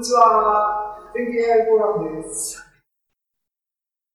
[0.00, 0.96] にちは。
[1.14, 2.66] 全経 AI フォーラムです。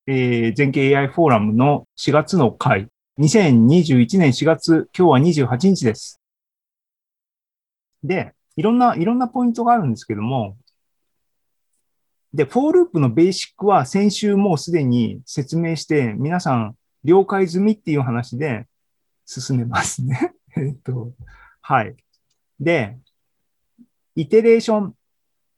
[0.08, 2.88] えー、全経 AI フォーラムの4月の回。
[3.19, 6.19] 2021年4月、今日は28日です。
[8.04, 10.57] で、いろんな、いろんなポイントがあるんですけども、
[12.33, 18.65] で、フォーループのベーシックは先週もうすでに説明して、皆さん了解済みっていう話で
[19.27, 20.33] 進めますね。
[20.57, 21.11] えっと、
[21.61, 21.95] はい。
[22.59, 22.97] で、
[24.15, 24.95] イテレーション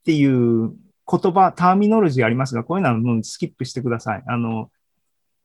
[0.07, 0.71] っていう
[1.05, 4.23] 言葉、ターミノロジーありますが、こういうのはもうスキップしてください。
[4.25, 4.71] あの、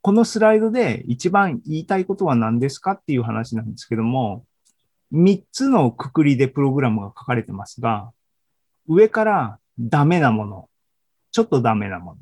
[0.03, 4.47] このスライドで一番言いたいことは何ですかっていう話なんですけども、
[5.13, 8.13] 3つのくくりでプログラムが書かれてますが、
[8.87, 10.69] 上からダメなもの、
[11.33, 12.19] ちょっとダメなもの。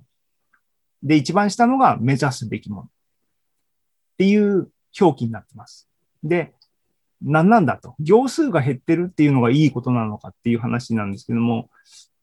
[1.03, 2.83] で、一番下のが目指すべきもの。
[2.85, 2.87] っ
[4.17, 5.91] ていう表記になってます。
[6.25, 6.55] で、
[7.21, 7.97] 何なんだと。
[7.99, 11.69] 行数が減ってるっていうのがいいことなのかっていう話なんですけども、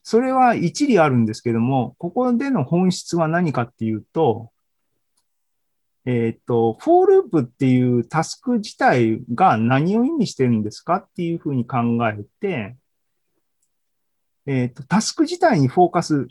[0.10, 4.54] それは一理あるんですけども、ここでの本質は何かっていうと、
[6.06, 11.78] えっ、ー、と、フォーループっていうタスク自体が何を意味してるんですかっていうふうに考
[12.08, 12.78] えて、
[14.46, 16.30] えっ、ー、と、タスク自体にフォーカス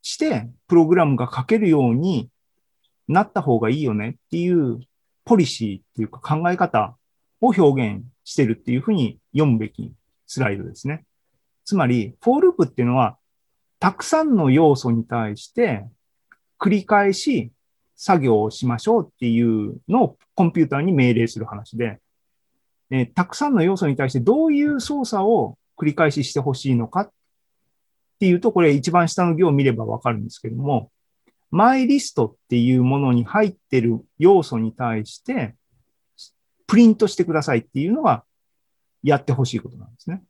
[0.00, 2.30] して、プログラムが書けるように
[3.08, 4.80] なった方がいいよねっていう
[5.26, 6.96] ポリシーっていうか考え方
[7.42, 9.92] を表現してるっていうふうに読むべき
[10.26, 11.04] スライドですね。
[11.68, 13.18] つまり、フォーループっていうのは、
[13.78, 15.84] たくさんの要素に対して
[16.58, 17.52] 繰り返し
[17.94, 22.00] 作業をしましょうっていうのをコンピューターに命令する話で、
[22.88, 27.10] えたくさんの要素に対してどういう操作を繰り返ししてほしいのかっ
[28.18, 30.90] ていうと、これ一番下の行を見ればわかるんですけども、
[31.50, 35.54] マイリストっていうものに入ってる要素に対して、
[36.66, 38.24] プリントしてくださいっていうのが
[39.02, 40.22] やってほしいことなんですね。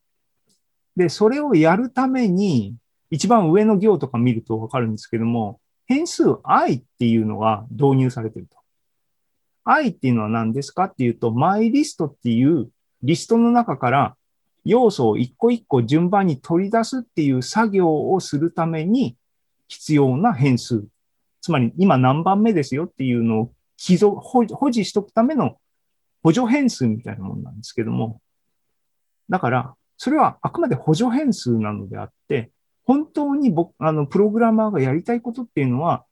[0.98, 2.74] で、それをやるために、
[3.08, 8.58] 一番上の行とか見るとわかるんですけども、変数 i っていうのが導入されてると。
[9.62, 12.69] i っていうのは何ですかっていうと、マイリストっていう
[13.04, 14.16] リストの中から
[14.64, 19.16] 要素を一個一個順番に取り出すっていう作業をするために
[19.69, 20.84] 必要な変数。
[21.41, 25.59] つまり今何番目ですよっていうのを保持しとくための
[26.25, 28.20] 補助変数みたいなものなんですけども、
[29.28, 32.50] だから、それはあくまで補助変数なのであって、
[32.84, 36.06] 本当に僕、あの、プログラマーがやりたいことっていうのは、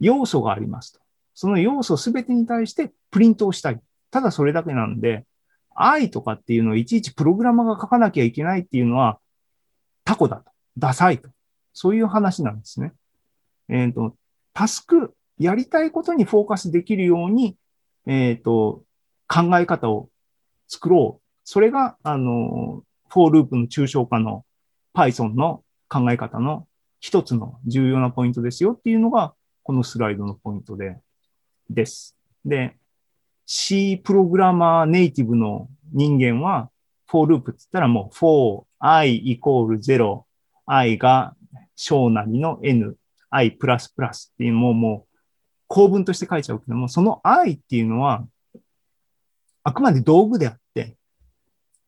[0.00, 1.00] 要素がありますと。
[1.34, 3.80] その要素すべてに対してプリントをしたい。
[4.10, 5.26] ただそれだけなんで、
[5.74, 9.18] i とかっていうのをいちいちプログラマーが書かなきゃいけないっていうのは、
[10.04, 10.50] タコだと。
[10.78, 11.28] ダサいと。
[11.72, 12.92] そういう話なんですね。
[13.68, 14.16] えっ、ー、と、
[14.52, 17.56] タスク、やりたいことにフォーカスできるように、
[18.06, 18.84] えっ、ー、と、
[19.26, 20.08] 考え方を
[20.68, 21.22] 作ろう。
[21.42, 22.84] それが、あの、
[23.14, 24.44] フォーループの抽象化の
[24.92, 26.66] Python の考え方の
[26.98, 30.96] 一つの重要なポイントですよっていうのが、このスライドのポイントで、
[31.70, 32.16] です。
[32.44, 32.76] で、
[33.46, 36.70] C プログラマーネイティブの人間は、
[37.06, 40.24] フォーループって言ったらもう for i イコール0、
[40.66, 41.36] i が
[41.76, 42.96] 小なりの n、
[43.30, 45.18] i プラスプラスっていうのももう
[45.68, 48.26] 構文として書いちゃうけども、その i っていうのは
[49.62, 50.96] あくまで道具であって、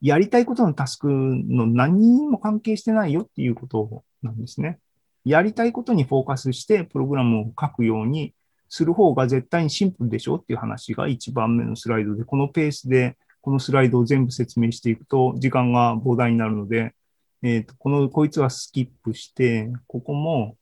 [0.01, 4.79] やりたいことのタスクの何にも関係してないよっていうことなんですね。
[5.25, 8.35] やりたいことにフォーカスしてプログラムを書くように
[8.69, 16.95] する方が絶対にシンプルでしょうっていう話が一番目のスライドで、このペースでこのスライドを全部説明していくと時間が膨大になるので、
[17.43, 20.57] えっ、ー、と、この、こいつはスキップして、ここも、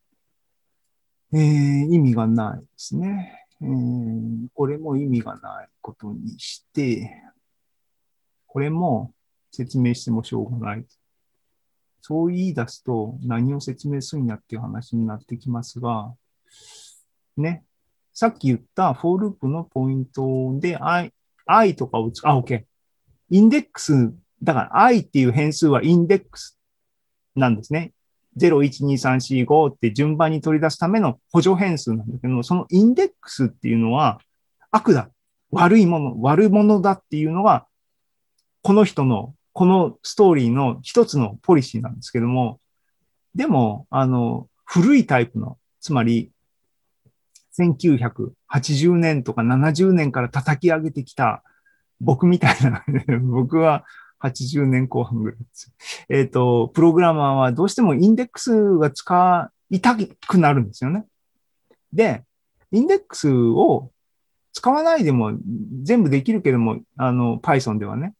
[1.33, 3.47] えー、意味がないですね。
[3.63, 7.11] えー、これも意味がないことにして、
[8.47, 9.14] これも
[9.55, 10.85] 説明してもしょうがない。
[12.01, 16.13] そう言い出すと何を説明するんやっていう話になってきますが、
[17.37, 17.65] ね。
[18.13, 21.13] さっき言ったフォーループのポイントで i,
[21.47, 22.65] i とかを使う、あ、OK。
[23.31, 26.59] インデックス、だから i っていう変数はインデックス
[27.35, 27.93] なんですね。
[28.37, 34.21] 0,1,2,3,4,5って順番に取り出すための補助変数なんだけど、そのインデックスっていうのは
[34.71, 35.09] 悪だ。
[35.51, 37.67] 悪いもの、悪者だっていうのが、
[38.63, 42.61] この人の、このストーリーの一つのポリシーなんですけども、
[43.37, 46.33] でも、あの、古いタイプの、つまり、
[47.57, 51.45] 1980年とか70年から叩き上げてきた
[52.01, 52.85] 僕みたいな
[53.23, 53.85] 僕は
[54.21, 55.73] 80年後半ぐらいです。
[56.09, 59.97] えっ、ー、と、プログラマーはどうしてもインデックスが使いた
[60.27, 61.05] くなるんですよね。
[61.93, 62.25] で、
[62.73, 63.93] インデックスを
[64.53, 65.39] 使わないでも
[65.85, 68.15] 全部できるけども、あの、Python ではね。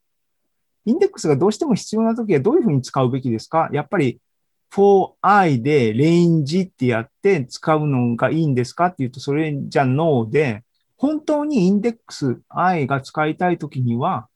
[0.85, 3.69] インデックスがどうしても必要なときはどういうふうに使うべきですか？
[3.73, 4.19] やっぱり、
[4.71, 10.63] for i でレンジってやって使うのがいいんですかっていうと、それじゃ no で、
[10.97, 14.27] 本当にインデックス i が使いたいときには、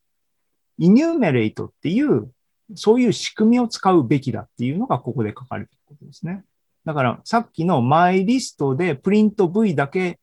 [0.80, 2.32] enumerate っていう、
[2.76, 6.44] そういう仕組みを使うべきだっていうのがここで書かれていることですね。
[6.86, 10.20] だからさっきの my リストでプリント v だけ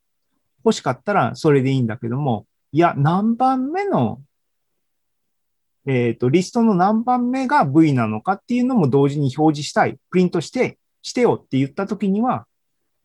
[0.65, 4.21] 欲しかったらそれでいいんだけども、いや、何番目の、
[5.87, 9.99] えっ、と、リストの何番目が v なのかっていうのも同時に表示したい。
[10.11, 12.47] プリントして、してよって言ったときには、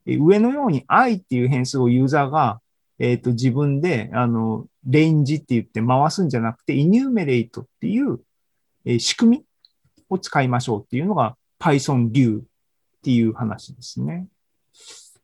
[0.05, 2.59] 上のように i っていう変数をユーザーが、
[2.97, 8.19] えっ、と、自分で、あの、レンジって言って回すんじゃなくて、enumerate っていう、
[8.83, 9.45] え仕組み
[10.09, 12.41] を使いましょうっていうのが Python 流
[12.97, 14.27] っていう話ですね。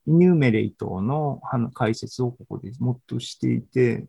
[0.08, 1.42] enumerate の
[1.74, 4.06] 解説をここでもっとしていて、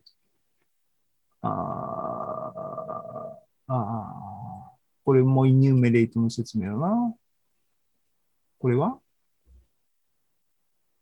[1.41, 4.73] あーあ、
[5.05, 7.15] これも enumerate の説明だな。
[8.59, 8.99] これは？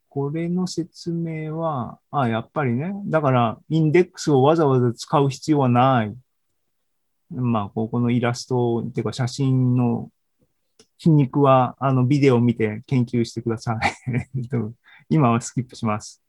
[0.08, 2.94] これの説明は、あ、やっぱりね。
[3.06, 6.16] だから、インデックスをわざわざ使う必要はない。
[7.30, 10.10] まあ、ここのイラスト、っていうか写真の
[10.96, 13.78] 皮肉は、あの、ビデオを見て研究してください。
[15.10, 16.22] 今はスキップします。